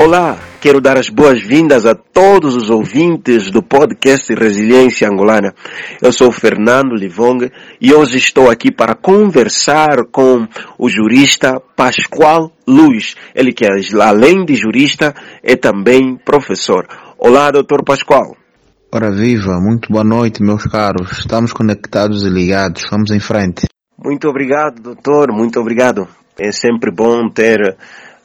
[0.00, 5.52] Olá, quero dar as boas-vindas a todos os ouvintes do podcast Resiliência Angolana.
[6.00, 7.50] Eu sou Fernando Livonga
[7.80, 10.46] e hoje estou aqui para conversar com
[10.78, 13.16] o jurista Pascoal Luiz.
[13.34, 13.66] Ele que
[14.00, 16.86] além de jurista é também professor.
[17.18, 18.36] Olá, doutor Pascoal.
[18.92, 21.18] Ora viva, muito boa noite meus caros.
[21.18, 22.86] Estamos conectados e ligados.
[22.88, 23.66] Vamos em frente.
[23.98, 25.32] Muito obrigado, doutor.
[25.32, 26.06] Muito obrigado.
[26.38, 27.76] É sempre bom ter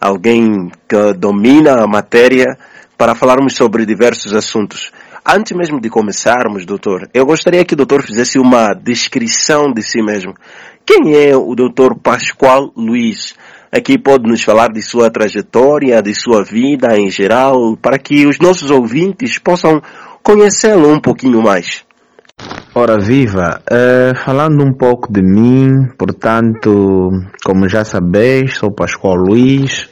[0.04, 2.58] alguém que domina a matéria
[2.98, 4.92] para falarmos sobre diversos assuntos.
[5.26, 10.02] Antes mesmo de começarmos, doutor, eu gostaria que o doutor fizesse uma descrição de si
[10.02, 10.34] mesmo.
[10.86, 13.36] Quem é o doutor Pascoal Luiz?
[13.72, 18.38] Aqui pode nos falar de sua trajetória, de sua vida em geral, para que os
[18.40, 19.82] nossos ouvintes possam
[20.22, 21.86] conhecê-lo um pouquinho mais.
[22.76, 27.12] Ora viva, uh, falando um pouco de mim, portanto,
[27.46, 29.88] como já sabeis, sou Pascoal Luiz,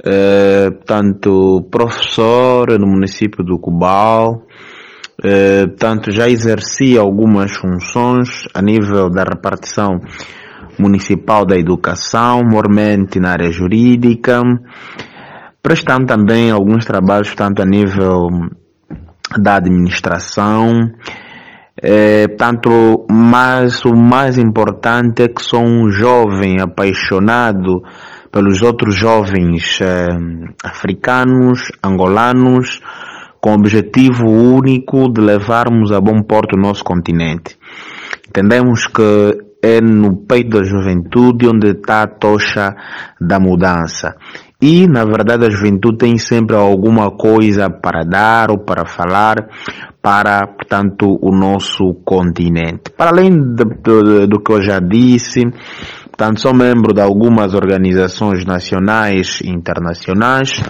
[0.00, 4.36] uh, portanto, professor no município do Cubal,
[5.18, 10.00] uh, portanto, já exerci algumas funções a nível da repartição
[10.78, 14.40] municipal da educação, mormente na área jurídica,
[15.62, 18.30] prestando também alguns trabalhos, portanto, a nível
[19.38, 20.90] da administração,
[21.82, 27.82] é, tanto, mas o mais importante é que sou um jovem apaixonado
[28.30, 30.06] pelos outros jovens é,
[30.64, 32.80] africanos, angolanos,
[33.40, 37.58] com o objetivo único de levarmos a bom porto o nosso continente.
[38.28, 42.74] Entendemos que é no peito da juventude onde está a tocha
[43.20, 44.14] da mudança.
[44.60, 49.48] E, na verdade, a juventude tem sempre alguma coisa para dar ou para falar
[50.02, 52.90] para, portanto, o nosso continente.
[52.90, 55.42] Para além de, de, do que eu já disse,
[56.06, 60.60] portanto, sou membro de algumas organizações nacionais e internacionais.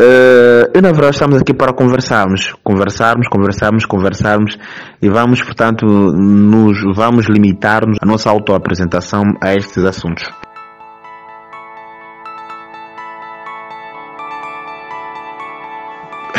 [0.00, 4.56] Uh, e na verdade estamos aqui para conversarmos, conversarmos, conversarmos, conversarmos
[5.02, 10.30] e vamos, portanto, nos vamos limitar-nos a nossa autoapresentação a estes assuntos.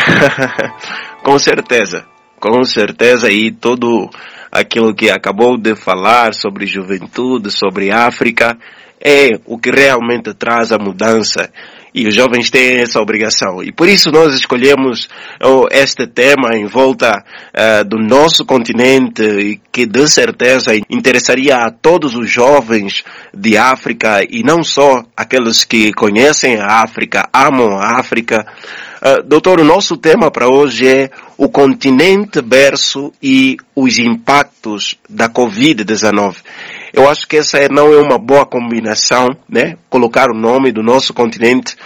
[1.23, 2.05] com certeza,
[2.39, 4.09] com certeza e todo
[4.51, 8.57] aquilo que acabou de falar sobre juventude, sobre África,
[9.01, 11.49] é o que realmente traz a mudança.
[11.93, 13.63] E os jovens têm essa obrigação.
[13.63, 15.07] E por isso nós escolhemos
[15.43, 22.15] oh, este tema em volta uh, do nosso continente, que de certeza interessaria a todos
[22.15, 23.03] os jovens
[23.33, 28.45] de África e não só aqueles que conhecem a África, amam a África,
[29.01, 35.29] Uh, doutor, o nosso tema para hoje é o continente berço e os impactos da
[35.29, 36.35] Covid-19.
[36.91, 39.77] Eu acho que essa não é uma boa combinação, né?
[39.89, 41.77] Colocar o nome do nosso continente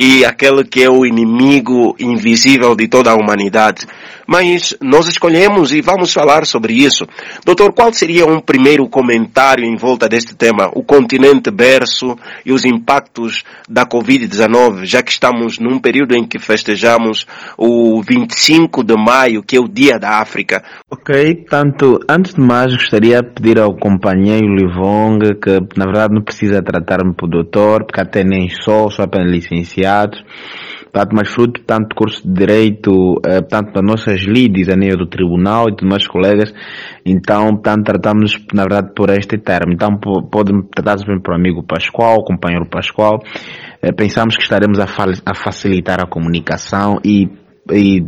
[0.00, 3.86] e aquele que é o inimigo invisível de toda a humanidade.
[4.26, 7.04] Mas nós escolhemos e vamos falar sobre isso.
[7.44, 10.70] Doutor, qual seria um primeiro comentário em volta deste tema?
[10.72, 12.16] O continente berço
[12.46, 17.26] e os impactos da Covid-19, já que estamos num período em que festejamos
[17.58, 20.62] o 25 de maio, que é o Dia da África.
[20.88, 26.22] Ok, tanto, antes de mais gostaria de pedir ao companheiro Livong que na verdade não
[26.22, 29.89] precisa tratar-me por doutor, porque até nem sou, sou apenas licenciado
[30.92, 35.06] portanto, mas fruto, tanto curso de Direito, eh, tanto das nossas lides a nível do
[35.06, 36.52] Tribunal e dos meus colegas,
[37.04, 39.72] então, portanto, tratamos, na verdade, por este termo.
[39.72, 43.22] Então, pode-me tratar sempre por amigo Pascoal, companheiro Pascoal.
[43.80, 47.28] Eh, pensamos que estaremos a, a facilitar a comunicação e
[47.72, 48.02] e,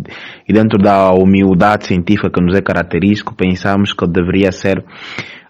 [0.48, 4.84] e, dentro da humildade científica que nos é característico, pensamos que deveria ser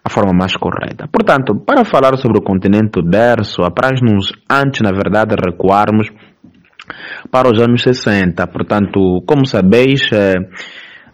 [0.04, 1.08] a forma mais correta.
[1.10, 6.08] Portanto, para falar sobre o continente berço, apraz-nos antes, na verdade, recuarmos
[7.30, 8.46] para os anos 60.
[8.48, 10.34] Portanto, como sabeis, eh,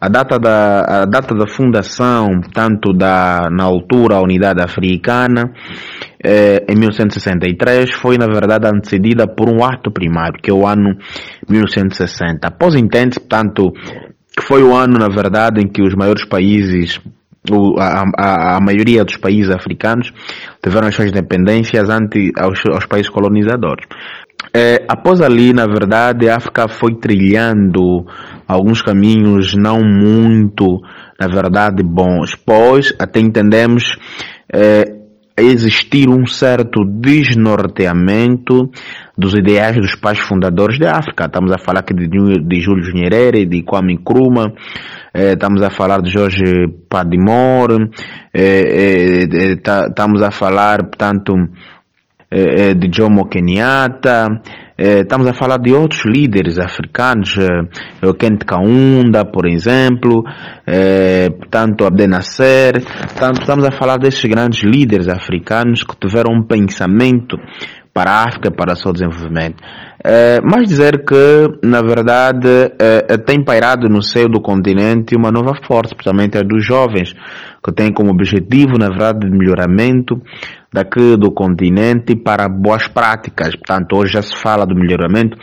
[0.00, 5.52] a data da, a data da fundação, tanto da, na altura, a Unidade Africana,
[6.25, 10.96] eh, em 1963, foi na verdade antecedida por um ato primário, que é o ano
[11.49, 12.46] 1960.
[12.46, 13.70] Após entende portanto,
[14.37, 17.00] que foi o ano, na verdade, em que os maiores países
[17.79, 20.12] a, a, a, maioria dos países africanos
[20.62, 23.87] tiveram as suas independências ante aos, aos países colonizadores.
[24.55, 28.06] É, após ali, na verdade, a África foi trilhando
[28.47, 30.81] alguns caminhos não muito,
[31.21, 32.35] na verdade, bons.
[32.35, 33.97] Pois, até entendemos,
[34.53, 34.98] é,
[35.40, 38.70] existir um certo desnorteamento
[39.17, 41.26] dos ideais dos pais fundadores da África.
[41.26, 44.52] Estamos a falar aqui de, de Júlio Nyerere, de Kwame Nkrumah,
[45.12, 47.90] eh, estamos a falar de Jorge Padimore,
[48.32, 51.35] eh, eh, estamos a falar, portanto,
[52.31, 54.43] de Jomo Kenyatta,
[54.79, 60.23] estamos a falar de outros líderes africanos, eh, o Kent Kaunda, por exemplo,
[60.65, 67.37] eh, portanto, Abdenasser, portanto, estamos a falar desses grandes líderes africanos que tiveram um pensamento
[67.93, 69.57] para a África, para o seu desenvolvimento.
[70.05, 72.49] É, mas dizer que, na verdade,
[72.79, 77.13] é, tem pairado no seio do continente uma nova força, principalmente a dos jovens,
[77.65, 80.23] que tem como objetivo, na verdade, o melhoramento
[80.73, 83.55] daqui do continente para boas práticas.
[83.56, 85.37] Portanto, hoje já se fala do melhoramento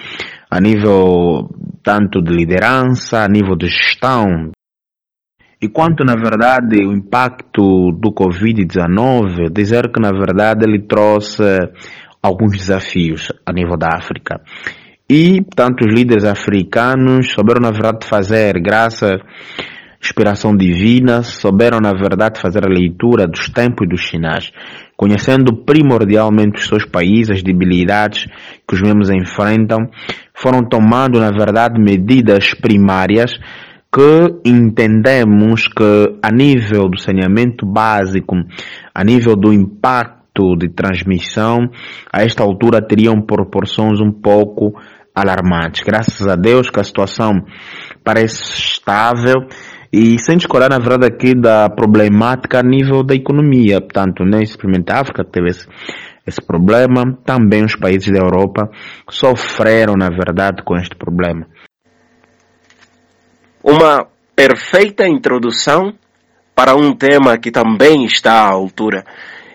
[0.49, 1.49] a nível
[1.83, 4.51] tanto de liderança, a nível de gestão.
[5.61, 11.43] E quanto, na verdade, o impacto do Covid-19, dizer que, na verdade, ele trouxe
[12.21, 14.41] alguns desafios a nível da África.
[15.09, 19.21] E, portanto, os líderes africanos souberam, na verdade, fazer, graças
[20.05, 24.51] inspiração divina, souberam, na verdade, fazer a leitura dos tempos e dos sinais,
[24.95, 28.27] conhecendo primordialmente os seus países, as debilidades
[28.67, 29.89] que os mesmos enfrentam,
[30.33, 33.31] foram tomando, na verdade, medidas primárias
[33.91, 38.35] que entendemos que a nível do saneamento básico,
[38.93, 41.69] a nível do impacto de transmissão,
[42.11, 44.73] a esta altura teriam proporções um pouco
[45.15, 45.81] alarmantes.
[45.83, 47.45] Graças a Deus que a situação
[48.03, 49.47] parece estável
[49.95, 53.79] e sem descolar, na verdade, aqui da problemática a nível da economia.
[53.79, 55.65] Portanto, nem simplesmente a África teve esse,
[56.27, 58.69] esse problema, também os países da Europa
[59.09, 61.47] sofreram, na verdade, com este problema.
[63.63, 64.05] Uma
[64.35, 65.93] perfeita introdução
[66.53, 69.05] para um tema que também está à altura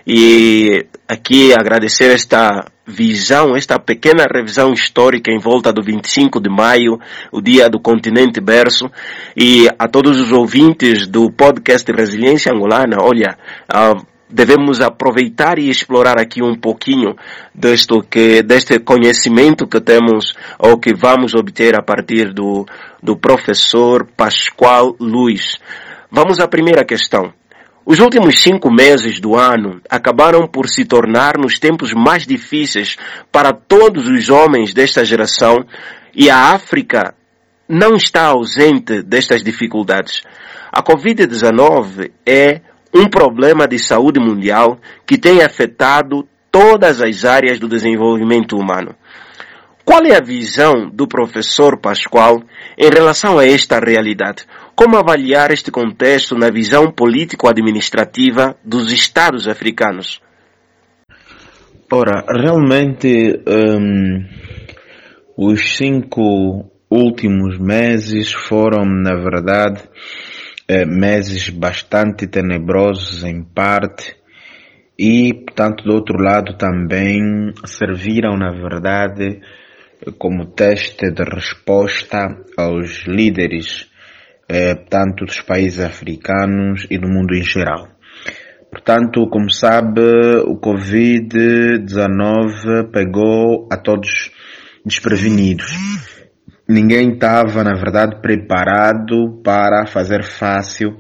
[0.07, 6.99] e aqui agradecer esta visão, esta pequena revisão histórica em volta do 25 de maio,
[7.31, 8.91] o dia do continente berço,
[9.37, 13.37] e a todos os ouvintes do podcast Resiliência Angolana, olha,
[13.73, 17.17] uh, devemos aproveitar e explorar aqui um pouquinho
[17.55, 22.65] deste, que, deste conhecimento que temos ou que vamos obter a partir do,
[23.03, 25.59] do professor Pascoal Luiz.
[26.11, 27.33] Vamos à primeira questão.
[27.85, 32.97] Os últimos cinco meses do ano acabaram por se tornar nos tempos mais difíceis
[33.33, 35.65] para todos os homens desta geração
[36.15, 37.15] e a África
[37.69, 40.23] não está ausente destas dificuldades.
[40.71, 42.61] A Covid-19 é
[42.95, 48.95] um problema de saúde mundial que tem afetado todas as áreas do desenvolvimento humano.
[49.85, 52.43] Qual é a visão do professor Pascoal
[52.77, 54.45] em relação a esta realidade?
[54.83, 60.23] Como avaliar este contexto na visão político-administrativa dos Estados africanos?
[61.93, 64.25] Ora, realmente um,
[65.37, 69.83] os cinco últimos meses foram, na verdade,
[70.67, 74.17] eh, meses bastante tenebrosos em parte
[74.99, 79.43] e, portanto, do outro lado também serviram, na verdade,
[80.17, 83.90] como teste de resposta aos líderes
[84.53, 87.87] eh, tanto dos países africanos e do mundo em geral.
[88.69, 90.01] Portanto, como sabe,
[90.45, 94.33] o Covid-19 pegou a todos
[94.85, 95.73] desprevenidos.
[96.69, 100.99] Ninguém estava, na verdade, preparado para fazer fácil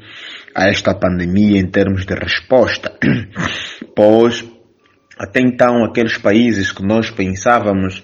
[0.54, 2.96] a esta pandemia em termos de resposta,
[3.96, 4.48] pois
[5.18, 8.00] até então aqueles países que nós pensávamos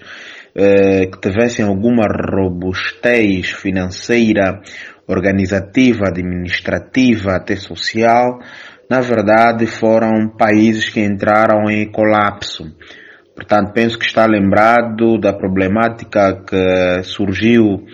[0.57, 4.59] eh, que tivessem alguma robustez financeira
[5.07, 8.39] organizativa, administrativa, até social,
[8.89, 12.63] na verdade foram países que entraram em colapso.
[13.35, 17.85] Portanto, penso que está lembrado da problemática que surgiu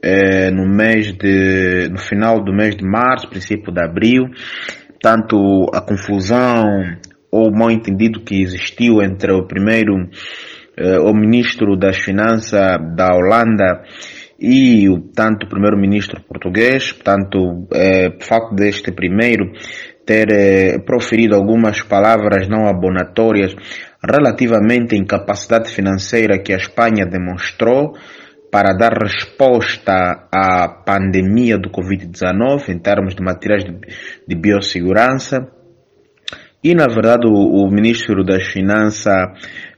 [0.00, 4.28] eh, no mês de, no final do mês de março, princípio de abril,
[5.02, 6.64] tanto a confusão
[7.28, 10.08] ou mal entendido que existiu entre o primeiro,
[10.76, 13.82] eh, o ministro das Finanças da Holanda
[14.38, 19.52] e o tanto o primeiro-ministro português, portanto, é, o facto deste primeiro
[20.04, 23.54] ter é, proferido algumas palavras não abonatórias
[24.02, 27.94] relativamente à incapacidade financeira que a Espanha demonstrou
[28.50, 33.72] para dar resposta à pandemia do Covid-19 em termos de materiais de,
[34.28, 35.48] de biossegurança.
[36.64, 39.28] E, na verdade, o, o ministro das Finanças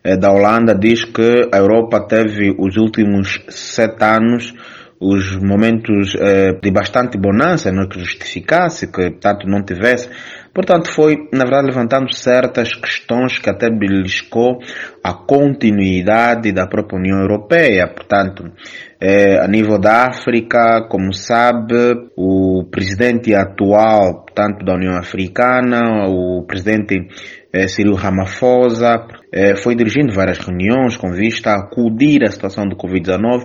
[0.04, 4.54] eh, da Holanda diz que a Europa teve os últimos sete anos
[5.00, 10.08] os momentos eh, de bastante bonança, não é que justificasse, que tanto não tivesse.
[10.54, 14.58] Portanto, foi, na verdade, levantando certas questões que até beliscou
[15.04, 17.86] a continuidade da própria União Europeia.
[17.86, 18.50] Portanto,
[18.98, 21.74] eh, a nível da África, como sabe,
[22.16, 27.06] o presidente atual, tanto da União Africana, o presidente
[27.52, 32.76] eh, Cyril Ramaphosa, eh, foi dirigindo várias reuniões com vista a acudir à situação do
[32.76, 33.44] Covid-19,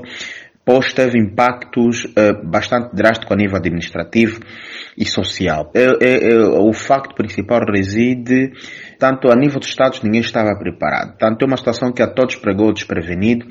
[0.65, 4.39] pois teve impactos eh, bastante drásticos a nível administrativo
[4.97, 5.71] e social.
[5.73, 8.51] É, é, o facto principal reside
[8.99, 11.17] tanto a nível dos Estados ninguém estava preparado.
[11.17, 13.47] Tanto é uma situação que a todos pregou desprevenido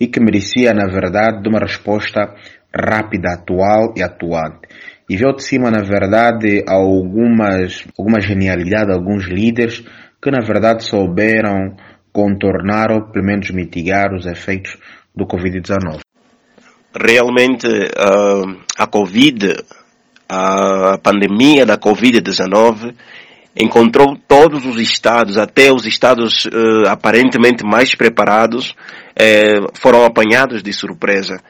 [0.00, 2.34] e que merecia, na verdade, de uma resposta
[2.74, 4.68] rápida, atual e atuante.
[5.08, 9.84] E veio de cima, na verdade, algumas, alguma genialidade, alguns líderes
[10.22, 11.76] que, na verdade, souberam
[12.10, 14.78] contornar ou pelo menos mitigar os efeitos
[15.14, 16.03] do Covid-19.
[16.94, 19.56] Realmente, uh, a Covid,
[20.28, 22.94] a pandemia da Covid-19
[23.56, 30.72] encontrou todos os estados, até os estados uh, aparentemente mais preparados, uh, foram apanhados de
[30.72, 31.40] surpresa.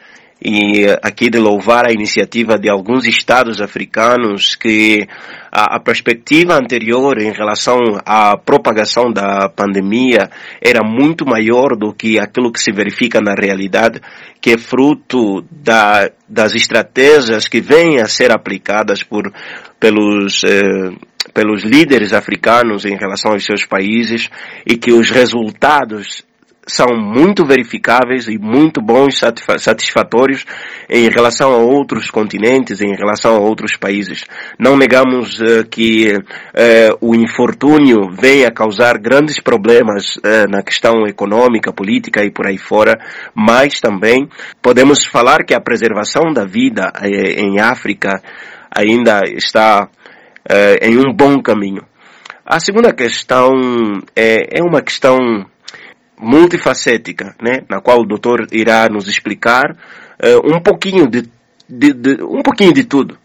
[0.46, 5.08] E aqui de louvar a iniciativa de alguns estados africanos que
[5.50, 10.28] a, a, perspectiva anterior em relação à propagação da pandemia
[10.60, 14.02] era muito maior do que aquilo que se verifica na realidade,
[14.38, 19.32] que é fruto da, das estratégias que vêm a ser aplicadas por,
[19.80, 20.90] pelos, eh,
[21.32, 24.28] pelos líderes africanos em relação aos seus países
[24.66, 26.22] e que os resultados
[26.66, 29.20] são muito verificáveis e muito bons,
[29.58, 30.44] satisfatórios
[30.88, 34.24] em relação a outros continentes, em relação a outros países.
[34.58, 41.72] Não negamos uh, que uh, o infortúnio venha causar grandes problemas uh, na questão econômica,
[41.72, 42.98] política e por aí fora,
[43.34, 44.28] mas também
[44.62, 46.92] podemos falar que a preservação da vida
[47.36, 48.22] em África
[48.74, 49.88] ainda está
[50.82, 51.82] em um bom caminho.
[52.44, 53.50] A segunda questão
[54.14, 55.16] é, é uma questão
[56.18, 61.28] multifacética, né, na qual o doutor irá nos explicar uh, um pouquinho de,
[61.68, 63.18] de, de, um pouquinho de tudo.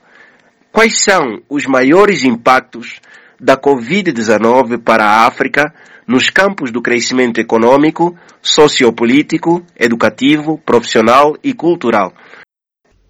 [0.71, 2.99] Quais são os maiores impactos
[3.39, 5.73] da Covid-19 para a África
[6.07, 12.13] nos campos do crescimento econômico, sociopolítico, educativo, profissional e cultural?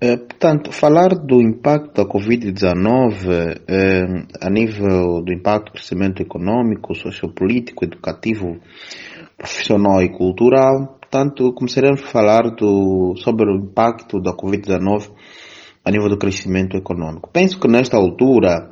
[0.01, 4.05] É, portanto, falar do impacto da Covid-19 é,
[4.41, 8.61] a nível do impacto do crescimento econômico, sociopolítico, educativo,
[9.39, 10.99] profissional e cultural.
[10.99, 15.09] Portanto, começaremos a falar do, sobre o impacto da Covid-19
[15.83, 17.29] a nível do crescimento econômico.
[17.31, 18.69] Penso que nesta altura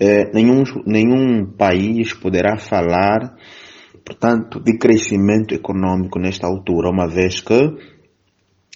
[0.00, 3.36] eh, nenhum, nenhum país poderá falar,
[4.04, 7.60] portanto, de crescimento econômico nesta altura, uma vez que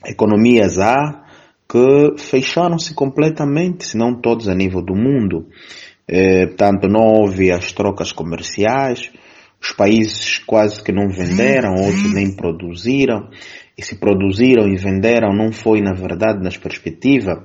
[0.07, 1.25] economias há
[1.69, 5.47] que fecharam-se completamente, se não todos a nível do mundo.
[6.07, 9.11] Eh, portanto, não houve as trocas comerciais,
[9.61, 13.29] os países quase que não venderam, outros nem produziram.
[13.77, 17.39] E se produziram e venderam, não foi na verdade nas perspectivas.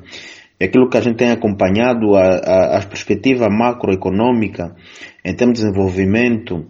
[0.60, 4.76] É aquilo que a gente tem acompanhado, a, a, a perspectiva macroeconômica
[5.24, 6.66] em termos de desenvolvimento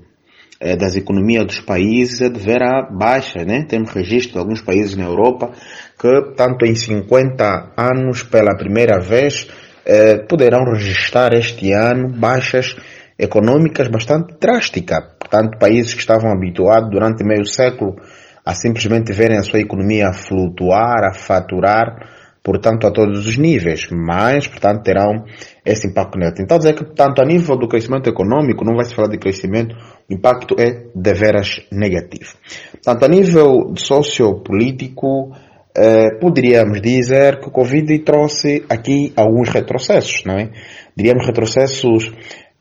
[0.59, 3.65] eh, das economias dos países é de vera baixa, né?
[3.67, 5.51] Temos registro de alguns países na Europa
[5.99, 9.47] que, tanto em 50 anos, pela primeira vez,
[9.85, 12.75] eh, poderão registrar este ano baixas
[13.17, 15.00] econômicas bastante drásticas.
[15.19, 17.95] Portanto, países que estavam habituados durante meio século
[18.45, 23.88] a simplesmente verem a sua economia a flutuar, a faturar, portanto, a todos os níveis,
[23.91, 25.25] mas, portanto, terão
[25.65, 26.43] esse impacto negativo.
[26.43, 29.75] Então, dizer que, portanto, a nível do crescimento econômico, não vai se falar de crescimento,
[30.07, 32.36] o impacto é deveras negativo.
[32.72, 35.36] Portanto, a nível sociopolítico,
[35.75, 40.51] eh, poderíamos dizer que o Covid trouxe aqui alguns retrocessos, não é?
[40.95, 42.13] Diríamos retrocessos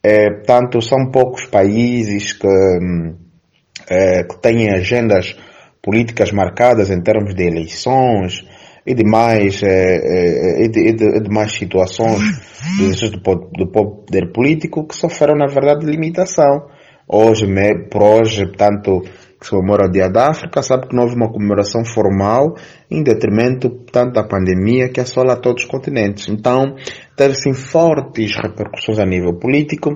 [0.04, 2.46] é, portanto, são poucos países que,
[3.88, 5.34] é, que têm agendas
[5.82, 8.44] políticas marcadas em termos de eleições
[8.87, 12.20] e demais, é, é, de, e, de, e demais situações
[13.11, 16.66] do, do poder político que sofreram, na verdade, limitação.
[17.08, 17.46] Hoje,
[17.90, 19.02] por hoje, portanto,
[19.50, 22.54] comemora o Dia da África, sabe que não houve uma comemoração formal
[22.90, 26.28] em detrimento, portanto, da pandemia que assola todos os continentes.
[26.28, 26.76] Então,
[27.16, 29.90] teve sim fortes repercussões a nível político,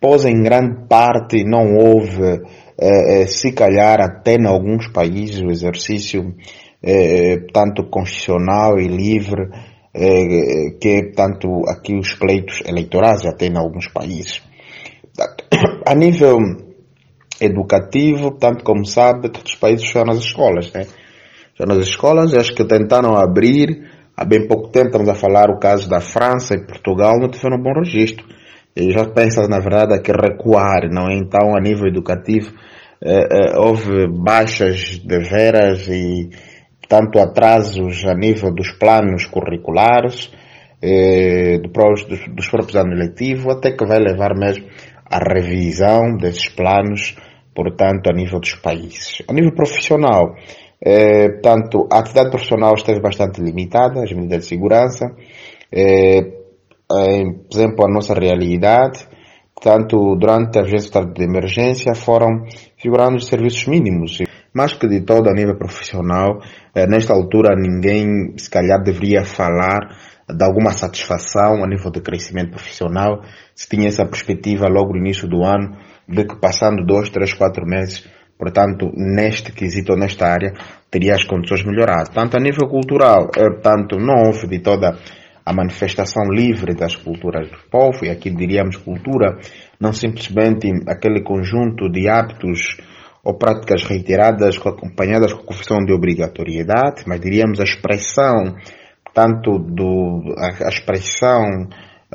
[0.00, 2.42] pois em grande parte não houve,
[2.78, 6.34] eh, eh, se calhar até em alguns países, o exercício
[6.82, 9.48] eh, tanto constitucional e livre,
[9.94, 14.42] eh, que tanto aqui os pleitos eleitorais até em alguns países.
[15.86, 16.65] A nível
[17.40, 20.86] educativo, tanto como sabe, todos os países fecharam as escolas, né?
[21.52, 25.58] Fecharam as escolas, acho que tentaram abrir, há bem pouco tempo estamos a falar o
[25.58, 28.24] caso da França e Portugal, não tiveram um bom registro.
[28.76, 31.14] E já pensam, na verdade, a que recuar, não é?
[31.14, 32.52] Então, a nível educativo,
[33.02, 36.28] eh, eh, houve baixas de veras e,
[36.88, 40.30] tanto atrasos a nível dos planos curriculares,
[40.82, 44.66] eh, dos, dos próprios anos letivos, até que vai levar mesmo
[45.10, 47.16] à revisão desses planos,
[47.56, 49.22] portanto, a nível dos países.
[49.26, 50.36] A nível profissional,
[50.80, 55.06] eh, portanto, a atividade profissional esteve bastante limitada, as medidas de segurança,
[55.72, 56.22] eh,
[56.86, 59.08] por exemplo, a nossa realidade,
[59.54, 62.44] portanto, durante a vigência de emergência foram
[62.76, 64.18] figurando os serviços mínimos.
[64.54, 66.40] Mais que de todo a nível profissional,
[66.74, 69.80] eh, nesta altura ninguém se calhar deveria falar
[70.28, 73.22] de alguma satisfação a nível de crescimento profissional,
[73.54, 75.76] se tinha essa perspectiva logo no início do ano,
[76.08, 78.06] de que passando dois, três, quatro meses,
[78.38, 80.52] portanto, neste quesito, nesta área,
[80.90, 82.08] teria as condições melhoradas.
[82.10, 84.96] Tanto a nível cultural, eh, portanto, não houve de toda
[85.44, 89.38] a manifestação livre das culturas do povo, e aqui diríamos cultura,
[89.80, 92.76] não simplesmente aquele conjunto de hábitos
[93.22, 98.56] ou práticas reiteradas acompanhadas com a confissão de obrigatoriedade, mas diríamos a expressão
[99.14, 101.42] tanto do, a, a expressão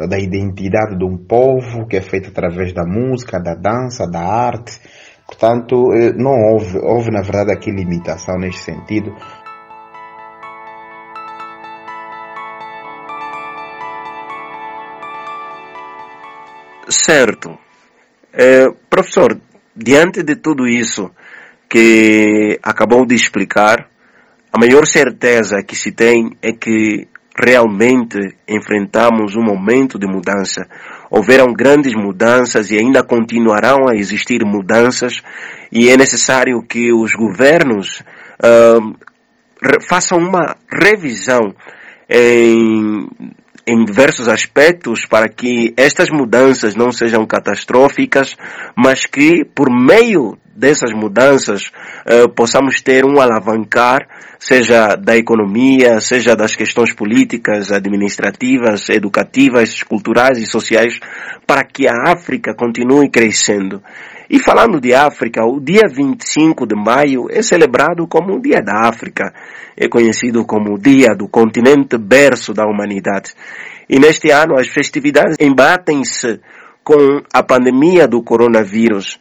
[0.08, 4.80] da identidade de um povo que é feita através da música, da dança, da arte.
[5.26, 9.16] Portanto, eh, não houve, houve na verdade aqui limitação neste sentido.
[16.90, 17.58] Certo.
[18.34, 19.40] É, professor,
[19.76, 21.10] diante de tudo isso
[21.70, 23.90] que acabou de explicar,
[24.52, 27.08] a maior certeza que se tem é que
[27.40, 30.68] realmente enfrentamos um momento de mudança.
[31.10, 35.22] Houveram grandes mudanças e ainda continuarão a existir mudanças
[35.72, 38.02] e é necessário que os governos
[38.40, 38.96] uh,
[39.88, 41.54] façam uma revisão
[42.10, 43.08] em,
[43.66, 48.36] em diversos aspectos para que estas mudanças não sejam catastróficas,
[48.76, 51.72] mas que por meio dessas mudanças
[52.06, 54.08] uh, possamos ter um alavancar,
[54.40, 61.00] seja da economia, seja das questões políticas, administrativas, educativas, culturais e sociais,
[61.46, 63.82] para que a África continue crescendo.
[64.34, 68.88] E falando de África, o dia 25 de maio é celebrado como o Dia da
[68.88, 69.34] África.
[69.76, 73.34] É conhecido como o Dia do Continente Berço da Humanidade.
[73.90, 76.40] E neste ano as festividades embatem-se
[76.82, 79.20] com a pandemia do coronavírus.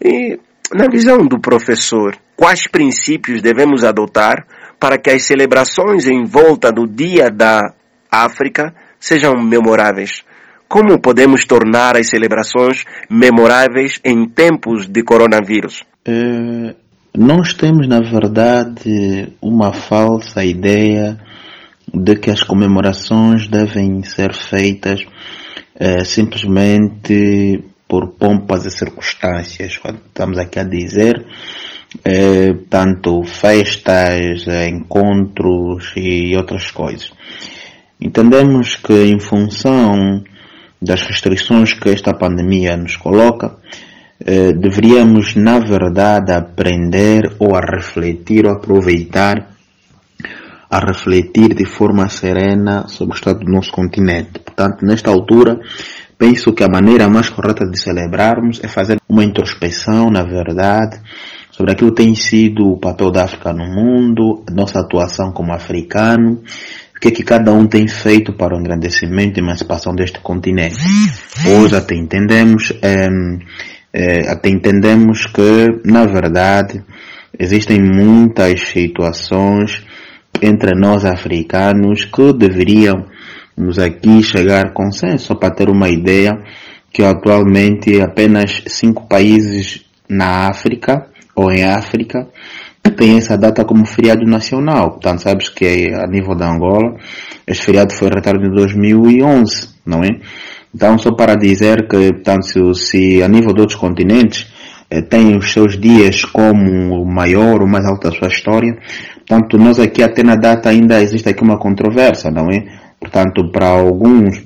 [0.00, 0.38] E
[0.74, 4.46] na visão do professor, quais princípios devemos adotar
[4.80, 7.72] para que as celebrações em volta do Dia da
[8.10, 10.22] África sejam memoráveis?
[10.68, 15.84] Como podemos tornar as celebrações memoráveis em tempos de coronavírus?
[16.04, 16.74] É,
[17.16, 21.18] nós temos, na verdade, uma falsa ideia
[21.92, 25.04] de que as comemorações devem ser feitas
[25.74, 29.78] é, simplesmente por pompas e circunstâncias.
[30.06, 31.26] Estamos aqui a dizer,
[32.02, 37.12] eh, tanto festas, encontros e outras coisas.
[38.00, 40.24] Entendemos que em função
[40.80, 43.58] das restrições que esta pandemia nos coloca,
[44.24, 49.52] eh, deveríamos na verdade aprender ou a refletir ou aproveitar
[50.70, 54.38] a refletir de forma serena sobre o estado do nosso continente.
[54.38, 55.60] Portanto, nesta altura,
[56.22, 61.00] Penso que a maneira mais correta de celebrarmos é fazer uma introspeção, na verdade,
[61.50, 66.40] sobre aquilo que tem sido o papel da África no mundo, nossa atuação como africano,
[66.96, 70.76] o que é que cada um tem feito para o engrandecimento e emancipação deste continente.
[71.44, 73.08] Hoje até entendemos, é,
[73.92, 76.84] é, até entendemos que, na verdade,
[77.36, 79.84] existem muitas situações
[80.40, 83.06] entre nós africanos que deveriam
[83.56, 86.38] Vamos aqui chegar a consenso, só para ter uma ideia,
[86.92, 92.28] que atualmente apenas cinco países na África, ou em África,
[92.90, 94.92] têm essa data como feriado nacional.
[94.92, 96.96] Portanto, sabes que a nível da Angola,
[97.46, 100.08] este feriado foi retirado em 2011, não é?
[100.74, 104.50] Então, só para dizer que, portanto, se, se a nível de outros continentes
[104.90, 108.76] eh, têm os seus dias como o maior, o mais alto da sua história,
[109.26, 112.81] portanto, nós aqui até na data ainda existe aqui uma controvérsia, não é?
[113.02, 114.44] Portanto, para alguns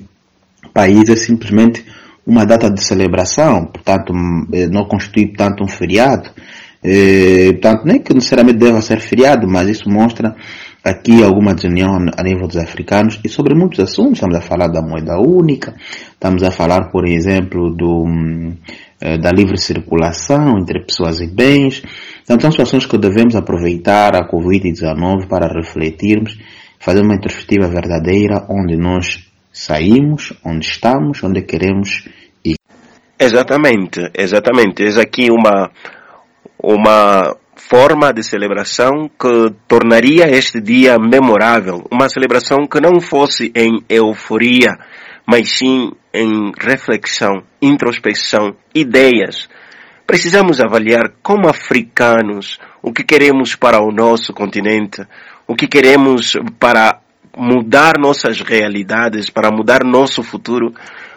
[0.73, 1.85] países é simplesmente
[2.25, 4.11] uma data de celebração, portanto,
[4.51, 6.29] eh, não constitui, portanto, um feriado.
[6.83, 10.35] E, eh, portanto, nem que necessariamente deva ser feriado, mas isso mostra
[10.83, 14.13] aqui alguma desunião a nível dos africanos e sobre muitos assuntos.
[14.13, 15.73] Estamos a falar da moeda única,
[16.11, 18.05] estamos a falar, por exemplo, do,
[18.99, 21.83] eh, da livre circulação entre pessoas e bens.
[22.23, 26.37] Então, são situações que devemos aproveitar a Covid-19 para refletirmos
[26.79, 32.07] fazer uma introspectiva verdadeira onde nós saímos, onde estamos, onde queremos
[32.43, 32.55] ir.
[33.19, 34.83] Exatamente, exatamente.
[34.83, 35.71] Eis aqui uma,
[36.61, 43.83] uma forma de celebração que tornaria este dia memorável, uma celebração que não fosse em
[43.89, 44.77] euforia,
[45.25, 49.49] mas sim em reflexão, introspecção, ideias.
[50.05, 55.05] Precisamos avaliar como africanos o que queremos para o nosso continente,
[55.47, 56.99] o que queremos para
[57.35, 60.73] mudar nossas realidades, para mudar nosso futuro,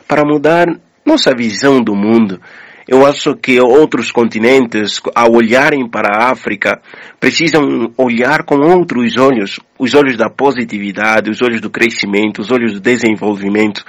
[0.06, 0.66] para mudar
[1.04, 2.40] nossa visão do mundo.
[2.86, 6.80] Eu acho que outros continentes, ao olharem para a África,
[7.20, 12.72] precisam olhar com outros olhos, os olhos da positividade, os olhos do crescimento, os olhos
[12.72, 13.84] do desenvolvimento.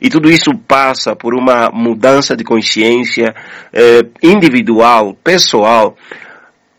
[0.00, 3.34] E tudo isso passa por uma mudança de consciência
[3.72, 5.94] eh, individual, pessoal.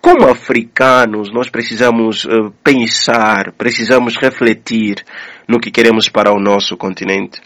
[0.08, 5.04] Como africanos, nós precisamos eh, pensar, precisamos refletir
[5.46, 7.42] no que queremos para o nosso continente.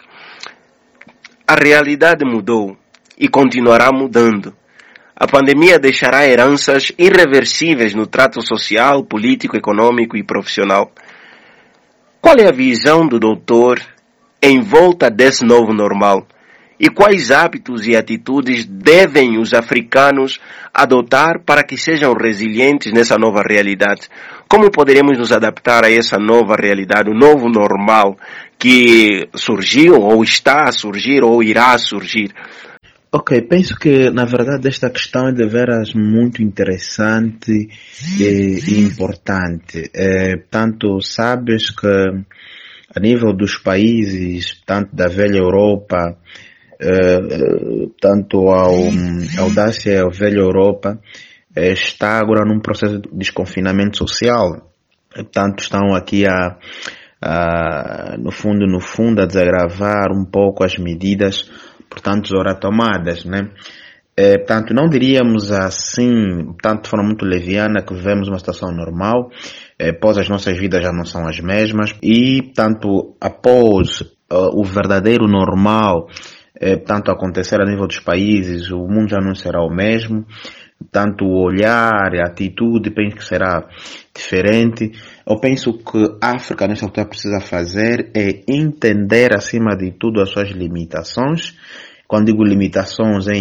[1.48, 2.78] A realidade mudou
[3.18, 4.56] e continuará mudando.
[5.16, 10.92] A pandemia deixará heranças irreversíveis no trato social, político, econômico e profissional.
[12.22, 13.82] Qual é a visão do doutor
[14.40, 16.28] em volta desse novo normal?
[16.84, 20.40] E quais hábitos e atitudes devem os africanos
[20.74, 24.10] adotar para que sejam resilientes nessa nova realidade?
[24.50, 28.18] Como poderemos nos adaptar a essa nova realidade, o novo normal
[28.58, 32.34] que surgiu ou está a surgir ou irá surgir?
[33.12, 37.70] Ok, penso que na verdade esta questão é de veras muito interessante
[38.20, 39.88] e, importante.
[39.94, 46.18] É, tanto sabes que a nível dos países, tanto da velha Europa,
[46.82, 47.20] é,
[48.02, 48.74] tanto ao,
[49.40, 51.00] audácia a velha Europa,
[51.56, 54.72] é, está agora num processo de desconfinamento social.
[55.14, 56.58] Portanto, estão aqui a,
[57.22, 61.50] a, no fundo, no fundo, a desagravar um pouco as medidas
[61.92, 63.52] portanto, horas tomadas, né?
[64.16, 69.30] É, portanto, não diríamos assim, portanto, de forma muito leviana, que vivemos uma situação normal,
[69.78, 75.28] é, as nossas vidas já não são as mesmas, e, portanto, após uh, o verdadeiro
[75.28, 76.08] normal,
[76.62, 80.24] é, portanto, acontecer a nível dos países, o mundo já não será o mesmo,
[80.92, 83.68] tanto o olhar, a atitude, penso que será
[84.16, 84.92] diferente.
[85.28, 90.30] Eu penso que a África nessa altura precisa fazer é entender acima de tudo as
[90.30, 91.56] suas limitações.
[92.08, 93.38] Quando digo limitações é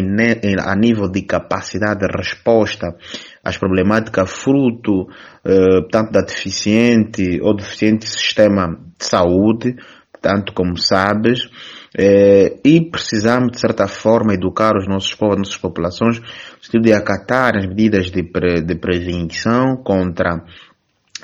[0.64, 2.96] a nível de capacidade de resposta
[3.44, 5.08] às problemáticas fruto
[5.44, 9.74] eh, tanto da deficiente ou deficiente sistema de saúde,
[10.22, 11.48] tanto como sabes,
[11.96, 16.82] eh, e precisamos, de certa forma, educar os nossos povos, as nossas populações, no sentido
[16.82, 20.44] de acatar as medidas de, pre, de prevenção contra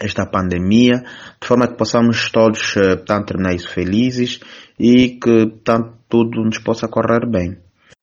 [0.01, 1.03] esta pandemia,
[1.41, 4.41] de forma que possamos todos, eh, tanto terminar isso felizes
[4.79, 7.57] e que tanto tudo nos possa correr bem.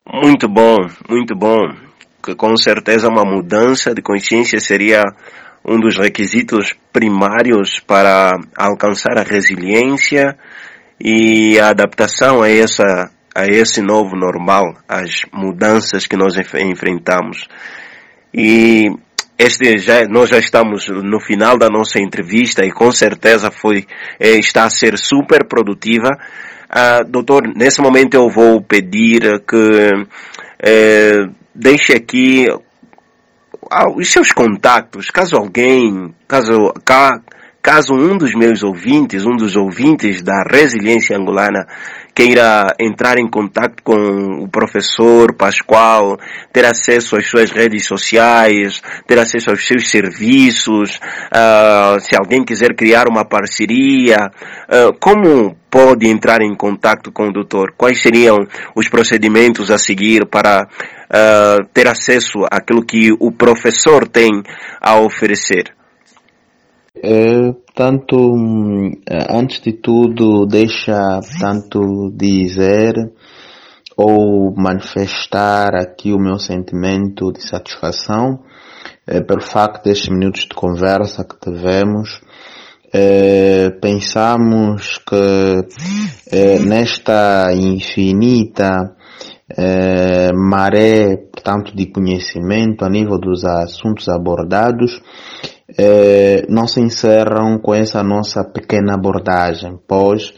[0.06, 0.78] Muito bom,
[1.10, 1.60] muito bom.
[2.24, 5.04] Que com certeza uma mudança de consciência seria
[5.66, 10.38] um dos requisitos primários para alcançar a resiliência
[11.04, 17.48] e a adaptação a essa a esse novo normal, as mudanças que nós enfrentamos.
[18.32, 18.92] E
[19.38, 23.88] este já, nós já estamos no final da nossa entrevista e com certeza foi,
[24.20, 26.10] é, está a ser super produtiva.
[26.70, 29.90] Uh, doutor, nesse momento eu vou pedir que
[30.60, 32.46] é, deixe aqui
[33.72, 36.72] ah, os seus contatos, caso alguém, caso,
[37.64, 41.66] caso um dos meus ouvintes, um dos ouvintes da Resiliência Angolana,
[42.14, 46.20] queira entrar em contato com o professor Pascoal,
[46.52, 51.00] ter acesso às suas redes sociais, ter acesso aos seus serviços,
[51.34, 54.30] uh, se alguém quiser criar uma parceria,
[54.68, 57.74] uh, como pode entrar em contato com o doutor?
[57.78, 58.46] Quais seriam
[58.76, 64.44] os procedimentos a seguir para uh, ter acesso àquilo que o professor tem
[64.82, 65.74] a oferecer?
[67.06, 68.16] É, tanto,
[69.10, 72.94] é, antes de tudo, deixa tanto dizer
[73.98, 78.40] ou manifestar aqui o meu sentimento de satisfação
[79.06, 82.22] é, pelo facto destes minutos de conversa que tivemos.
[82.94, 85.66] É, pensamos que
[86.32, 88.96] é, nesta infinita
[89.58, 95.02] é, maré, portanto, de conhecimento a nível dos assuntos abordados,
[95.78, 100.34] eh, não se encerram com essa nossa pequena abordagem, pois,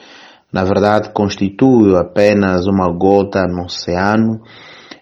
[0.52, 4.42] na verdade, constitui apenas uma gota no oceano,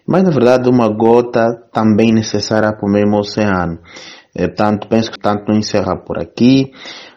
[0.06, 3.78] mas na verdade uma gota também necessária para o mesmo oceano.
[4.34, 6.72] Eh, portanto, penso que tanto não encerra por aqui.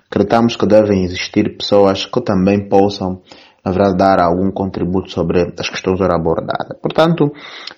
[0.10, 3.22] Acreditamos que devem existir pessoas que também possam,
[3.66, 6.78] na verdade, dar algum contributo sobre as questões abordadas.
[6.82, 7.32] Portanto,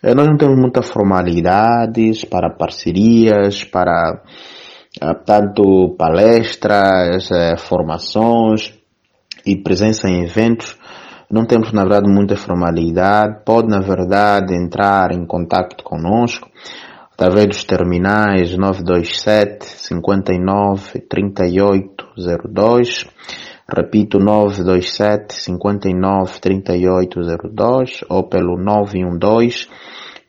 [0.03, 4.21] eh, nós não temos muitas formalidades para parcerias, para
[5.25, 8.73] tanto palestras, formações
[9.45, 10.77] e presença em eventos.
[11.31, 13.43] Não temos, na verdade, muita formalidade.
[13.45, 16.49] Pode, na verdade, entrar em contato conosco
[17.13, 22.05] através dos terminais 927 59 38
[22.51, 23.05] 02.
[23.71, 27.19] Repito, 927 59 38
[27.53, 29.67] 02 ou pelo 912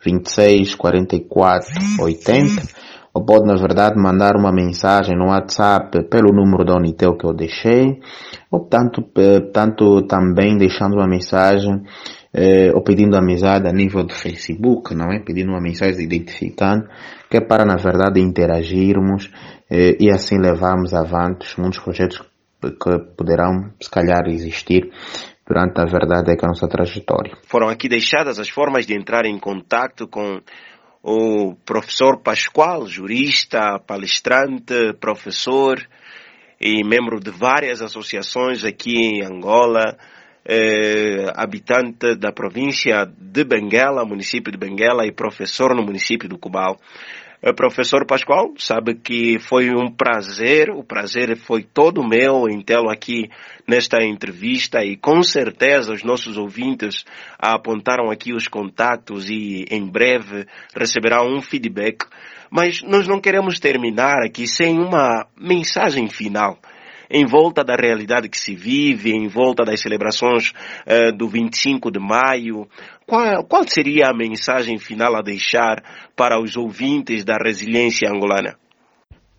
[0.04, 1.70] 26 44
[2.00, 7.26] 80 ou pode na verdade mandar uma mensagem no WhatsApp pelo número da Unitel que
[7.26, 8.00] eu deixei
[8.50, 9.02] ou tanto,
[9.52, 11.82] tanto também deixando uma mensagem
[12.32, 15.18] eh, ou pedindo amizade a nível do Facebook, não é?
[15.18, 16.88] Pedindo uma mensagem identificando,
[17.28, 19.30] que é para na verdade interagirmos
[19.68, 22.22] eh, e assim levarmos avante muitos projetos
[22.60, 24.90] que poderão se calhar existir
[25.46, 27.32] durante a verdade é que a nossa trajetória.
[27.48, 30.40] Foram aqui deixadas as formas de entrar em contato com
[31.02, 35.80] o professor Pascoal, jurista, palestrante, professor
[36.60, 39.96] e membro de várias associações aqui em Angola,
[40.44, 46.78] eh, habitante da província de Benguela, município de Benguela e professor no município do Cubal.
[47.42, 52.90] Eh, professor Pascoal, sabe que foi um prazer, o prazer foi todo meu em tê-lo
[52.90, 53.30] aqui
[53.66, 57.02] nesta entrevista e com certeza os nossos ouvintes
[57.38, 62.04] apontaram aqui os contatos e em breve receberão um feedback.
[62.50, 66.58] Mas nós não queremos terminar aqui sem uma mensagem final
[67.10, 70.52] em volta da realidade que se vive, em volta das celebrações
[70.86, 72.68] uh, do 25 de maio.
[73.06, 75.82] Qual, qual seria a mensagem final a deixar
[76.14, 78.56] para os ouvintes da resiliência angolana?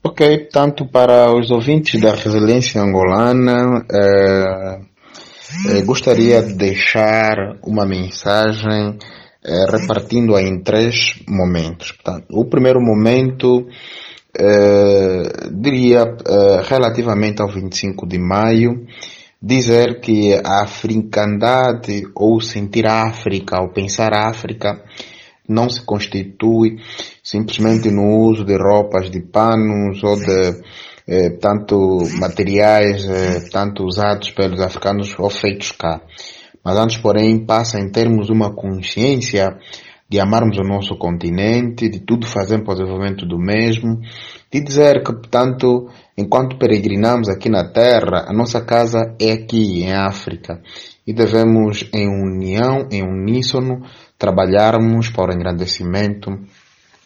[0.04, 4.80] Ok, tanto para os ouvintes da resiliência angolana, eh,
[5.70, 8.98] eh, gostaria de deixar uma mensagem
[9.46, 11.92] eh, repartindo-a em três momentos.
[11.92, 13.68] Portanto, o primeiro momento
[14.38, 18.86] eh, diria, uh, relativamente ao 25 de maio,
[19.42, 24.84] dizer que a africandade ou sentir a África ou pensar a África
[25.50, 26.78] não se constitui
[27.24, 30.62] simplesmente no uso de roupas, de panos ou de
[31.08, 36.02] eh, tanto materiais eh, tanto usados pelos africanos ou feitos cá.
[36.64, 39.58] Mas antes, porém, passa em termos de uma consciência
[40.12, 44.02] de amarmos o nosso continente, de tudo fazer para o desenvolvimento do mesmo,
[44.52, 49.94] de dizer que, portanto, enquanto peregrinamos aqui na Terra, a nossa casa é aqui, em
[49.94, 50.62] África,
[51.08, 53.86] e devemos, em união, em uníssono,
[54.18, 56.30] trabalharmos para o engrandecimento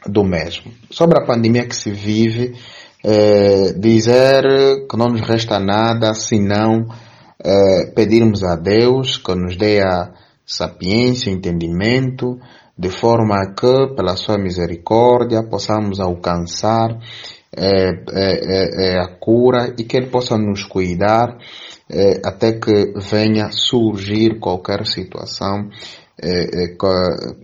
[0.07, 0.71] do mesmo.
[0.89, 2.55] Sobre a pandemia que se vive,
[3.03, 4.41] eh, dizer
[4.89, 6.87] que não nos resta nada senão
[7.37, 10.11] eh, pedirmos a Deus que nos dê a
[10.43, 12.39] sapiência, entendimento,
[12.77, 16.99] de forma que, pela sua misericórdia, possamos alcançar
[17.57, 21.37] é, é, é, a cura e que Ele possa nos cuidar
[22.25, 25.69] até que venha surgir qualquer situação
[26.19, 26.77] que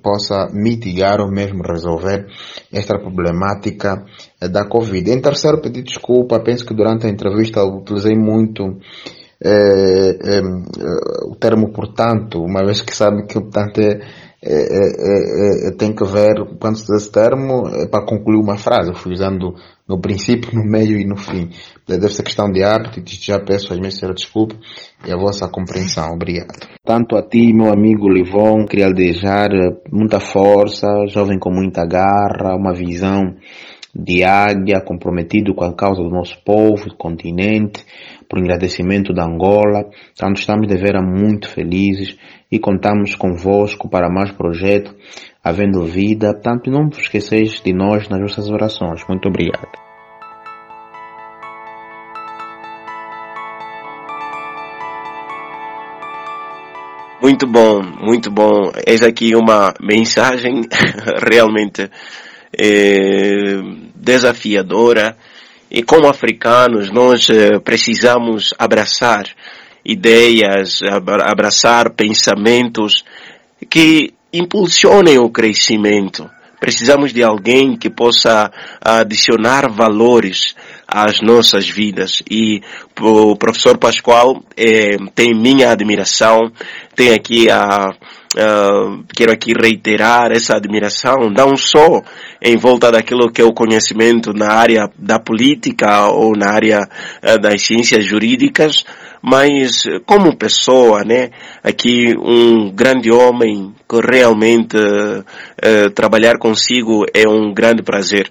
[0.02, 2.26] possa mitigar ou mesmo resolver
[2.74, 4.04] esta problemática
[4.52, 5.12] da Covid.
[5.12, 8.80] Em terceiro, pedir desculpa, penso que durante a entrevista utilizei muito
[11.26, 14.00] o termo portanto, uma vez que sabe que portanto é
[14.44, 18.90] é, é, é, tem que ver, quando se esse termo, é para concluir uma frase.
[18.90, 19.54] Eu fui usando
[19.88, 21.50] no princípio, no meio e no fim.
[21.88, 24.56] Deve ser questão de hábito e já peço às minhas desculpa
[25.06, 26.12] e a vossa compreensão.
[26.14, 26.68] Obrigado.
[26.84, 29.50] Tanto a ti, meu amigo Livon, queria desejar
[29.92, 33.36] muita força, jovem com muita garra, uma visão
[33.94, 37.86] de águia, comprometido com a causa do nosso povo, do continente,
[38.30, 39.90] por agradecimento da Angola.
[40.16, 42.18] Tanto estamos de vera muito felizes
[42.52, 44.96] e contamos convosco para mais projeto,
[45.44, 46.34] havendo vida.
[46.34, 49.04] Tanto não vos esqueceis de nós nas vossas orações.
[49.08, 49.92] Muito obrigado.
[57.22, 58.72] Muito bom, muito bom.
[58.88, 60.62] Eis aqui uma mensagem
[61.32, 61.88] realmente
[62.58, 63.62] eh,
[64.02, 65.16] desafiadora
[65.70, 69.24] e como africanos, nós eh, precisamos abraçar
[69.86, 70.82] ideias,
[71.24, 73.06] abraçar pensamentos
[73.70, 76.30] que impulsionem o crescimento.
[76.60, 80.56] Precisamos de alguém que possa adicionar valores
[80.88, 82.22] às nossas vidas.
[82.30, 82.62] E
[83.00, 86.52] o professor Pascoal eh, tem minha admiração,
[86.96, 87.96] tem aqui a,
[88.34, 92.02] Uh, quero aqui reiterar essa admiração, não só
[92.42, 97.40] em volta daquilo que é o conhecimento na área da política ou na área uh,
[97.42, 98.86] das ciências jurídicas,
[99.22, 101.30] mas como pessoa, né?
[101.64, 108.30] Aqui um grande homem que realmente uh, trabalhar consigo é um grande prazer.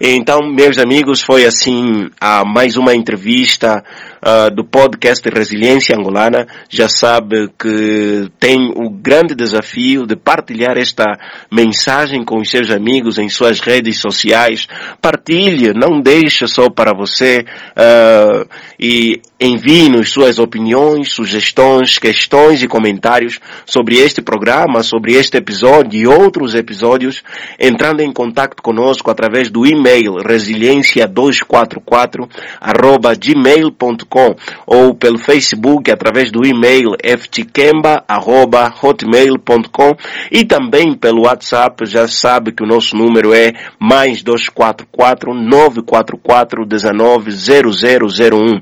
[0.00, 3.82] Então, meus amigos, foi assim a mais uma entrevista
[4.22, 6.46] uh, do podcast Resiliência Angolana.
[6.68, 11.04] Já sabe que tem o grande desafio de partilhar esta
[11.50, 14.66] mensagem com os seus amigos em suas redes sociais.
[15.00, 17.44] Partilhe, não deixe só para você
[17.76, 26.00] uh, e envie-nos suas opiniões, sugestões, questões e comentários sobre este programa, sobre este episódio
[26.00, 27.22] e outros episódios,
[27.58, 32.28] entrando em contato conosco através do e-mail e-mail resiliência244
[32.60, 34.07] arroba gmail.com
[34.66, 39.96] ou pelo Facebook através do e-mail ftquemba arroba hotmail.com
[40.30, 48.60] e também pelo WhatsApp, já sabe que o nosso número é mais 244 944 190001.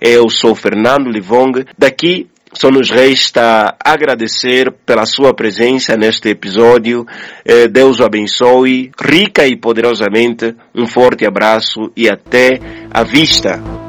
[0.00, 7.06] Eu sou Fernando Livong, daqui só nos resta agradecer pela sua presença neste episódio.
[7.44, 10.54] Eh, Deus o abençoe rica e poderosamente.
[10.74, 12.60] Um forte abraço e até
[12.92, 13.81] a vista.